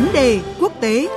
[0.00, 1.08] Vấn đề quốc tế.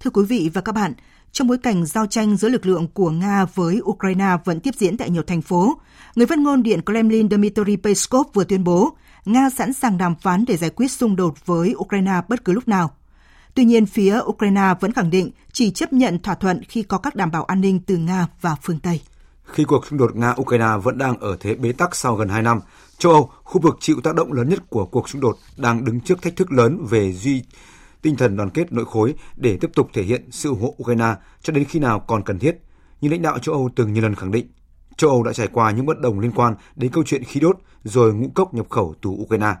[0.00, 0.92] Thưa quý vị và các bạn,
[1.32, 4.96] trong bối cảnh giao tranh giữa lực lượng của Nga với Ukraine vẫn tiếp diễn
[4.96, 5.78] tại nhiều thành phố,
[6.14, 10.44] người phát ngôn Điện Kremlin Dmitry Peskov vừa tuyên bố Nga sẵn sàng đàm phán
[10.48, 12.90] để giải quyết xung đột với Ukraine bất cứ lúc nào.
[13.54, 17.14] Tuy nhiên, phía Ukraine vẫn khẳng định chỉ chấp nhận thỏa thuận khi có các
[17.14, 19.00] đảm bảo an ninh từ Nga và phương Tây.
[19.44, 22.60] Khi cuộc xung đột Nga-Ukraine vẫn đang ở thế bế tắc sau gần 2 năm,
[22.98, 26.00] châu Âu, khu vực chịu tác động lớn nhất của cuộc xung đột, đang đứng
[26.00, 27.42] trước thách thức lớn về duy
[28.02, 31.14] tinh thần đoàn kết nội khối để tiếp tục thể hiện sự ủng hộ Ukraine
[31.42, 32.56] cho đến khi nào còn cần thiết.
[33.00, 34.46] Như lãnh đạo châu Âu từng nhiều lần khẳng định,
[34.96, 37.58] châu Âu đã trải qua những bất đồng liên quan đến câu chuyện khí đốt
[37.84, 39.54] rồi ngũ cốc nhập khẩu từ Ukraine.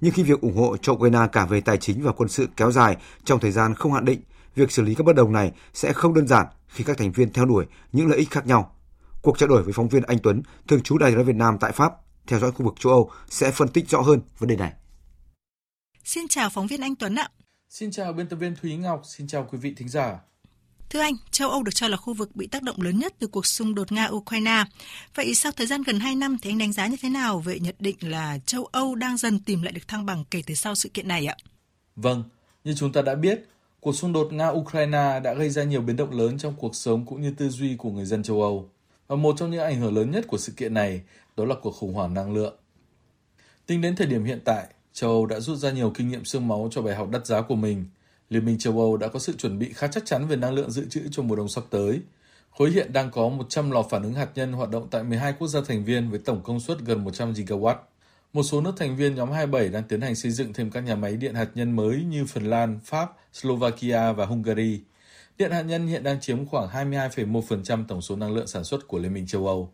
[0.00, 2.72] Nhưng khi việc ủng hộ cho Ukraine cả về tài chính và quân sự kéo
[2.72, 4.20] dài trong thời gian không hạn định,
[4.54, 7.32] việc xử lý các bất đồng này sẽ không đơn giản khi các thành viên
[7.32, 8.76] theo đuổi những lợi ích khác nhau.
[9.22, 11.72] Cuộc trao đổi với phóng viên Anh Tuấn, thường trú Đài tiếng Việt Nam tại
[11.72, 11.92] Pháp,
[12.26, 14.72] theo dõi khu vực châu Âu sẽ phân tích rõ hơn vấn đề này.
[16.04, 17.28] Xin chào phóng viên Anh Tuấn ạ.
[17.68, 20.18] Xin chào biên tập viên Thúy Ngọc, xin chào quý vị thính giả.
[20.94, 23.26] Thưa anh, châu Âu được cho là khu vực bị tác động lớn nhất từ
[23.26, 24.64] cuộc xung đột Nga-Ukraine.
[25.14, 27.58] Vậy sau thời gian gần 2 năm thì anh đánh giá như thế nào về
[27.58, 30.74] nhận định là châu Âu đang dần tìm lại được thăng bằng kể từ sau
[30.74, 31.36] sự kiện này ạ?
[31.96, 32.24] Vâng,
[32.64, 33.44] như chúng ta đã biết,
[33.80, 37.22] cuộc xung đột Nga-Ukraine đã gây ra nhiều biến động lớn trong cuộc sống cũng
[37.22, 38.70] như tư duy của người dân châu Âu.
[39.06, 41.02] Và một trong những ảnh hưởng lớn nhất của sự kiện này
[41.36, 42.56] đó là cuộc khủng hoảng năng lượng.
[43.66, 46.48] Tính đến thời điểm hiện tại, châu Âu đã rút ra nhiều kinh nghiệm xương
[46.48, 47.84] máu cho bài học đắt giá của mình.
[48.34, 50.70] Liên minh châu Âu đã có sự chuẩn bị khá chắc chắn về năng lượng
[50.70, 52.00] dự trữ cho mùa đông sắp tới.
[52.50, 55.48] Khối hiện đang có 100 lò phản ứng hạt nhân hoạt động tại 12 quốc
[55.48, 57.76] gia thành viên với tổng công suất gần 100 gigawatt.
[58.32, 60.94] Một số nước thành viên nhóm 27 đang tiến hành xây dựng thêm các nhà
[60.94, 64.80] máy điện hạt nhân mới như Phần Lan, Pháp, Slovakia và Hungary.
[65.38, 68.98] Điện hạt nhân hiện đang chiếm khoảng 22,1% tổng số năng lượng sản xuất của
[68.98, 69.72] Liên minh châu Âu.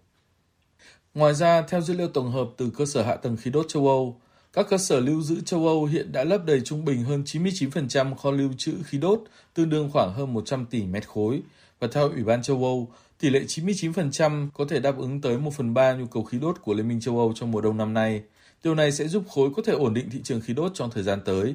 [1.15, 3.89] Ngoài ra, theo dữ liệu tổng hợp từ cơ sở hạ tầng khí đốt châu
[3.89, 4.21] Âu,
[4.53, 8.15] các cơ sở lưu giữ châu Âu hiện đã lấp đầy trung bình hơn 99%
[8.15, 9.23] kho lưu trữ khí đốt,
[9.55, 11.43] tương đương khoảng hơn 100 tỷ mét khối.
[11.81, 12.89] Và theo Ủy ban châu Âu,
[13.21, 16.57] tỷ lệ 99% có thể đáp ứng tới 1 phần 3 nhu cầu khí đốt
[16.63, 18.23] của Liên minh châu Âu trong mùa đông năm nay.
[18.65, 21.03] Điều này sẽ giúp khối có thể ổn định thị trường khí đốt trong thời
[21.03, 21.55] gian tới.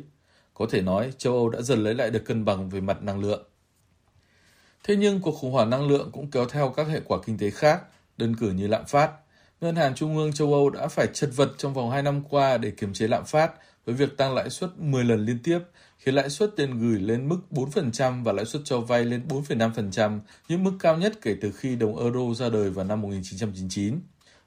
[0.53, 3.19] Có thể nói, châu Âu đã dần lấy lại được cân bằng về mặt năng
[3.19, 3.43] lượng.
[4.83, 7.49] Thế nhưng cuộc khủng hoảng năng lượng cũng kéo theo các hệ quả kinh tế
[7.49, 7.81] khác,
[8.17, 9.11] đơn cử như lạm phát,
[9.61, 12.57] Ngân hàng Trung ương châu Âu đã phải chật vật trong vòng 2 năm qua
[12.57, 13.51] để kiềm chế lạm phát
[13.85, 15.59] với việc tăng lãi suất 10 lần liên tiếp,
[15.97, 20.19] khiến lãi suất tiền gửi lên mức 4% và lãi suất cho vay lên 4,5%,
[20.47, 23.99] những mức cao nhất kể từ khi đồng euro ra đời vào năm 1999.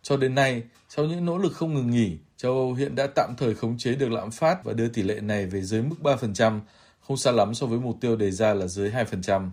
[0.02, 3.34] Cho đến nay, sau những nỗ lực không ngừng nghỉ, châu Âu hiện đã tạm
[3.38, 6.60] thời khống chế được lạm phát và đưa tỷ lệ này về dưới mức 3%,
[7.00, 9.50] không xa lắm so với mục tiêu đề ra là dưới 2%.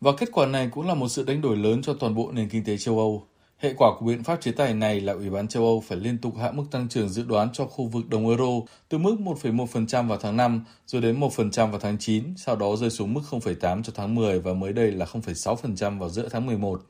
[0.00, 2.48] Và kết quả này cũng là một sự đánh đổi lớn cho toàn bộ nền
[2.48, 3.26] kinh tế châu Âu.
[3.58, 6.18] Hệ quả của biện pháp chế tài này là Ủy ban châu Âu phải liên
[6.18, 8.44] tục hạ mức tăng trưởng dự đoán cho khu vực đồng euro
[8.88, 12.90] từ mức 1,1% vào tháng 5 rồi đến 1% vào tháng 9, sau đó rơi
[12.90, 16.82] xuống mức 0,8 cho tháng 10 và mới đây là 0,6% vào giữa tháng 11.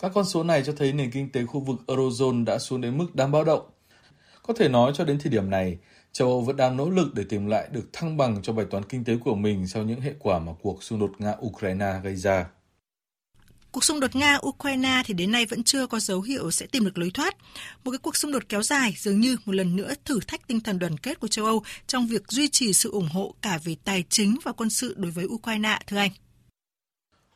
[0.00, 2.98] Các con số này cho thấy nền kinh tế khu vực Eurozone đã xuống đến
[2.98, 3.70] mức đáng báo động.
[4.42, 5.78] Có thể nói cho đến thời điểm này,
[6.12, 8.84] châu Âu vẫn đang nỗ lực để tìm lại được thăng bằng cho bài toán
[8.84, 12.46] kinh tế của mình sau những hệ quả mà cuộc xung đột Nga-Ukraine gây ra.
[13.78, 16.98] Cuộc xung đột Nga-Ukraine thì đến nay vẫn chưa có dấu hiệu sẽ tìm được
[16.98, 17.36] lối thoát.
[17.84, 20.60] Một cái cuộc xung đột kéo dài dường như một lần nữa thử thách tinh
[20.60, 23.76] thần đoàn kết của châu Âu trong việc duy trì sự ủng hộ cả về
[23.84, 26.10] tài chính và quân sự đối với Ukraine, thưa anh.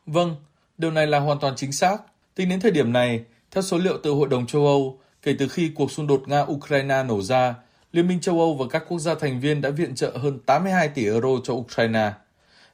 [0.07, 0.37] Vâng,
[0.79, 1.97] điều này là hoàn toàn chính xác.
[2.35, 5.49] Tính đến thời điểm này, theo số liệu từ Hội đồng châu Âu, kể từ
[5.49, 7.55] khi cuộc xung đột Nga-Ukraine nổ ra,
[7.93, 10.89] Liên minh châu Âu và các quốc gia thành viên đã viện trợ hơn 82
[10.89, 12.13] tỷ euro cho Ukraine.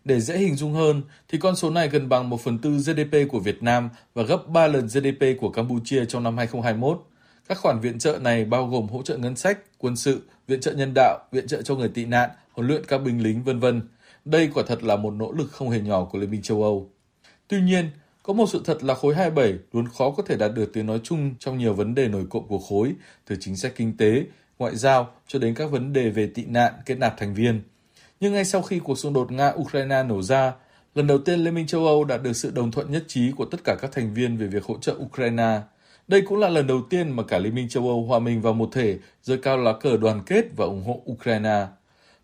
[0.08, 3.30] Để dễ hình dung hơn, thì con số này gần bằng 1 phần tư GDP
[3.30, 7.06] của Việt Nam và gấp 3 lần GDP của Campuchia trong năm 2021.
[7.49, 10.72] Các khoản viện trợ này bao gồm hỗ trợ ngân sách, quân sự, viện trợ
[10.72, 13.82] nhân đạo, viện trợ cho người tị nạn, huấn luyện các binh lính, vân vân.
[14.25, 16.90] Đây quả thật là một nỗ lực không hề nhỏ của Liên minh châu Âu.
[17.49, 17.90] Tuy nhiên,
[18.22, 21.00] có một sự thật là khối 27 luôn khó có thể đạt được tiếng nói
[21.02, 22.94] chung trong nhiều vấn đề nổi cộng của khối,
[23.26, 24.25] từ chính sách kinh tế,
[24.58, 27.62] ngoại giao cho đến các vấn đề về tị nạn, kết nạp thành viên–
[28.20, 30.53] nhưng ngay sau khi cuộc xung đột Nga-Ukraine nổ ra,
[30.94, 33.44] lần đầu tiên Liên minh châu Âu đạt được sự đồng thuận nhất trí của
[33.44, 35.61] tất cả các thành viên về việc hỗ trợ Ukraine.
[36.09, 38.53] Đây cũng là lần đầu tiên mà cả Liên minh châu Âu hòa mình vào
[38.53, 41.67] một thể, giơ cao lá cờ đoàn kết và ủng hộ Ukraine.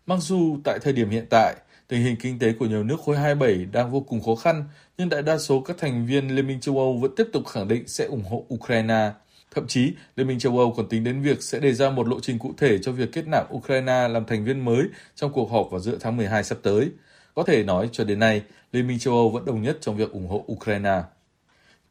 [0.05, 1.55] Mặc dù tại thời điểm hiện tại,
[1.87, 4.63] tình hình kinh tế của nhiều nước khối 27 đang vô cùng khó khăn,
[4.97, 7.67] nhưng đại đa số các thành viên Liên minh châu Âu vẫn tiếp tục khẳng
[7.67, 9.11] định sẽ ủng hộ Ukraine.
[9.55, 12.19] Thậm chí, Liên minh châu Âu còn tính đến việc sẽ đề ra một lộ
[12.19, 14.83] trình cụ thể cho việc kết nạp Ukraine làm thành viên mới
[15.15, 16.89] trong cuộc họp vào giữa tháng 12 sắp tới.
[17.33, 18.41] Có thể nói cho đến nay,
[18.71, 21.01] Liên minh châu Âu vẫn đồng nhất trong việc ủng hộ Ukraine.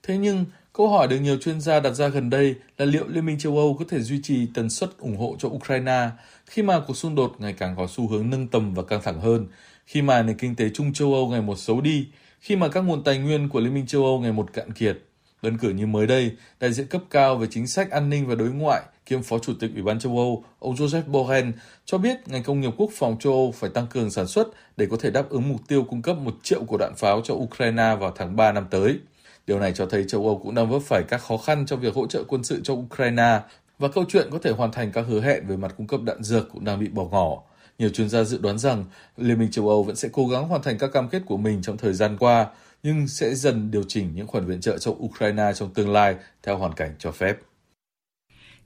[0.03, 3.27] Thế nhưng, câu hỏi được nhiều chuyên gia đặt ra gần đây là liệu Liên
[3.27, 6.09] minh châu Âu có thể duy trì tần suất ủng hộ cho Ukraine
[6.47, 9.21] khi mà cuộc xung đột ngày càng có xu hướng nâng tầm và căng thẳng
[9.21, 9.47] hơn,
[9.87, 12.07] khi mà nền kinh tế chung châu Âu ngày một xấu đi,
[12.41, 14.99] khi mà các nguồn tài nguyên của Liên minh châu Âu ngày một cạn kiệt.
[15.45, 18.35] Đơn cử như mới đây, đại diện cấp cao về chính sách an ninh và
[18.35, 21.51] đối ngoại kiêm phó chủ tịch Ủy ban châu Âu, ông Joseph Borrell
[21.85, 24.87] cho biết ngành công nghiệp quốc phòng châu Âu phải tăng cường sản xuất để
[24.91, 27.97] có thể đáp ứng mục tiêu cung cấp một triệu của đạn pháo cho Ukraine
[28.01, 28.99] vào tháng 3 năm tới.
[29.47, 31.95] Điều này cho thấy châu Âu cũng đang vấp phải các khó khăn trong việc
[31.95, 33.41] hỗ trợ quân sự cho Ukraine
[33.79, 36.23] và câu chuyện có thể hoàn thành các hứa hẹn về mặt cung cấp đạn
[36.23, 37.43] dược cũng đang bị bỏ ngỏ.
[37.79, 38.85] Nhiều chuyên gia dự đoán rằng
[39.17, 41.63] Liên minh châu Âu vẫn sẽ cố gắng hoàn thành các cam kết của mình
[41.63, 42.47] trong thời gian qua,
[42.85, 46.59] nhưng sẽ dần điều chỉnh những khoản viện trợ cho Ukraine trong tương lai theo
[46.59, 47.37] hoàn cảnh cho phép.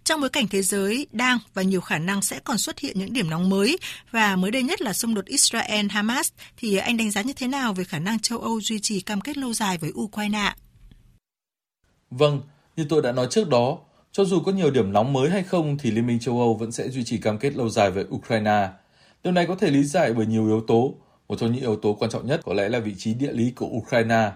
[0.04, 3.12] Trong bối cảnh thế giới đang và nhiều khả năng sẽ còn xuất hiện những
[3.12, 3.78] điểm nóng mới
[4.10, 7.72] và mới đây nhất là xung đột Israel-Hamas thì anh đánh giá như thế nào
[7.72, 10.54] về khả năng châu Âu duy trì cam kết lâu dài với Ukraine?
[12.10, 12.40] Vâng,
[12.76, 13.78] như tôi đã nói trước đó,
[14.12, 16.72] cho dù có nhiều điểm nóng mới hay không thì Liên minh châu Âu vẫn
[16.72, 18.68] sẽ duy trì cam kết lâu dài với Ukraine.
[19.24, 20.94] Điều này có thể lý giải bởi nhiều yếu tố.
[21.28, 23.50] Một trong những yếu tố quan trọng nhất có lẽ là vị trí địa lý
[23.50, 24.30] của Ukraine.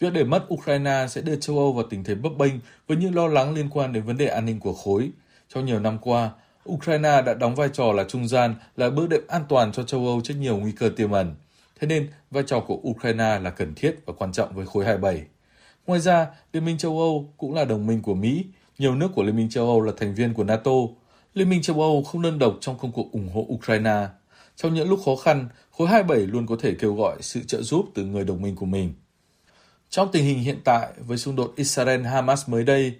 [0.00, 2.52] Việc để mất Ukraine sẽ đưa châu Âu vào tình thế bấp bênh
[2.88, 5.10] với những lo lắng liên quan đến vấn đề an ninh của khối.
[5.48, 6.30] Trong nhiều năm qua,
[6.68, 10.06] Ukraine đã đóng vai trò là trung gian, là bước đệm an toàn cho châu
[10.06, 11.34] Âu trước nhiều nguy cơ tiềm ẩn.
[11.80, 15.22] Thế nên, vai trò của Ukraine là cần thiết và quan trọng với khối 27.
[15.86, 18.44] Ngoài ra, Liên minh châu Âu cũng là đồng minh của Mỹ,
[18.78, 20.72] nhiều nước của Liên minh châu Âu là thành viên của NATO.
[21.34, 24.06] Liên minh châu Âu không đơn độc trong công cuộc ủng hộ Ukraine.
[24.56, 27.86] Trong những lúc khó khăn, khối 27 luôn có thể kêu gọi sự trợ giúp
[27.94, 28.94] từ người đồng minh của mình.
[29.90, 32.94] Trong tình hình hiện tại với xung đột Israel-Hamas mới đây,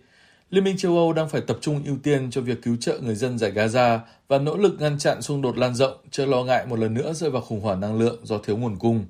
[0.50, 3.14] Liên minh châu Âu đang phải tập trung ưu tiên cho việc cứu trợ người
[3.14, 3.98] dân giải Gaza
[4.28, 7.12] và nỗ lực ngăn chặn xung đột lan rộng, chưa lo ngại một lần nữa
[7.12, 9.04] rơi vào khủng hoảng năng lượng do thiếu nguồn cung.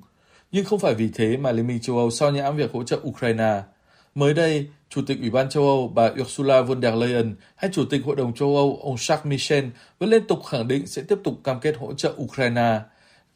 [0.51, 2.99] Nhưng không phải vì thế mà Liên minh châu Âu sao nhãng việc hỗ trợ
[3.03, 3.61] Ukraine.
[4.15, 7.85] Mới đây, Chủ tịch Ủy ban châu Âu bà Ursula von der Leyen hay Chủ
[7.85, 9.65] tịch Hội đồng châu Âu ông Charles Michel
[9.99, 12.79] vẫn liên tục khẳng định sẽ tiếp tục cam kết hỗ trợ Ukraine.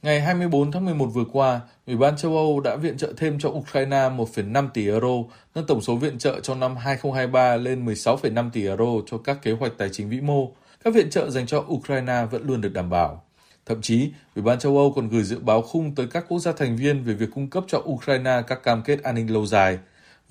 [0.02, 3.50] Ngày 24 tháng 11 vừa qua, Ủy ban châu Âu đã viện trợ thêm cho
[3.50, 5.08] Ukraine 1,5 tỷ euro,
[5.56, 9.52] nâng tổng số viện trợ trong năm 2023 lên 16,5 tỷ euro cho các kế
[9.52, 10.52] hoạch tài chính vĩ mô.
[10.84, 13.24] Các viện trợ dành cho Ukraine vẫn luôn được đảm bảo.
[13.66, 16.52] Thậm chí, Ủy ban châu Âu còn gửi dự báo khung tới các quốc gia
[16.52, 19.80] thành viên về việc cung cấp cho Ukraine các cam kết an ninh lâu dài.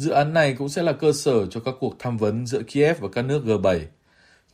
[0.00, 3.00] Dự án này cũng sẽ là cơ sở cho các cuộc tham vấn giữa Kiev
[3.00, 3.80] và các nước G7.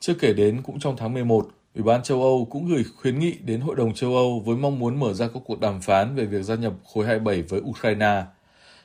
[0.01, 3.35] Chưa kể đến, cũng trong tháng 11, Ủy ban châu Âu cũng gửi khuyến nghị
[3.45, 6.25] đến Hội đồng châu Âu với mong muốn mở ra các cuộc đàm phán về
[6.25, 8.25] việc gia nhập khối 27 với Ukraine.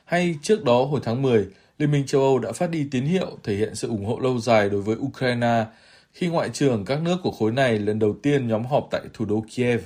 [0.04, 1.46] Hay trước đó hồi tháng 10,
[1.78, 4.38] Liên minh châu Âu đã phát đi tín hiệu thể hiện sự ủng hộ lâu
[4.38, 5.64] dài đối với Ukraine
[6.12, 9.24] khi ngoại trưởng các nước của khối này lần đầu tiên nhóm họp tại thủ
[9.24, 9.82] đô Kiev.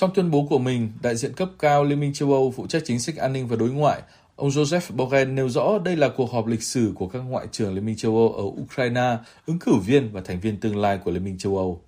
[0.00, 2.82] Trong tuyên bố của mình, đại diện cấp cao Liên minh châu Âu phụ trách
[2.84, 4.02] chính sách an ninh và đối ngoại,
[4.36, 7.74] ông Joseph Borrell nêu rõ đây là cuộc họp lịch sử của các ngoại trưởng
[7.74, 9.16] Liên minh châu Âu ở Ukraine,
[9.46, 11.80] ứng cử viên và thành viên tương lai của Liên minh châu Âu.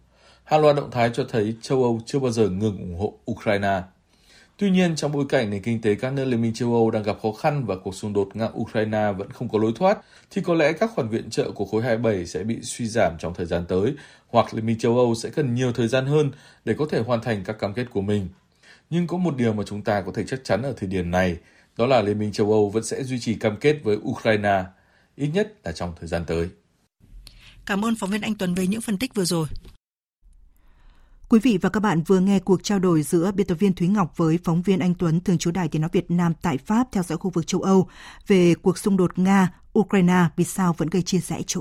[0.45, 3.83] Hàng loạt động thái cho thấy châu Âu chưa bao giờ ngừng ủng hộ Ukraine.
[4.57, 7.03] Tuy nhiên, trong bối cảnh nền kinh tế các nước Liên minh châu Âu đang
[7.03, 9.99] gặp khó khăn và cuộc xung đột Nga-Ukraine vẫn không có lối thoát,
[10.31, 13.35] thì có lẽ các khoản viện trợ của khối 27 sẽ bị suy giảm trong
[13.35, 13.95] thời gian tới,
[14.29, 16.31] hoặc Liên minh châu Âu sẽ cần nhiều thời gian hơn
[16.65, 18.29] để có thể hoàn thành các cam kết của mình.
[18.91, 21.37] Nhưng có một điều mà chúng ta có thể chắc chắn ở thời điểm này,
[21.77, 24.65] đó là Liên minh châu Âu vẫn sẽ duy trì cam kết với Ukraine,
[25.17, 26.49] ít nhất là trong thời gian tới.
[27.67, 29.47] Cảm ơn phóng viên Anh Tuấn về những phân tích vừa rồi.
[31.33, 33.89] Quý vị và các bạn vừa nghe cuộc trao đổi giữa biên tập viên Thúy
[33.89, 36.89] Ngọc với phóng viên Anh Tuấn, thường trú Đài Tiếng nói Việt Nam tại Pháp
[36.93, 37.89] theo dõi khu vực châu Âu
[38.27, 39.49] về cuộc xung đột Nga
[39.79, 41.61] Ukraine vì sao vẫn gây chia rẽ châu